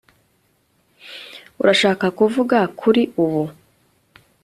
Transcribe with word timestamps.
Urashaka 1.61 2.05
kuvuga 2.17 2.57
kuri 2.79 3.01
ubu 3.23 3.43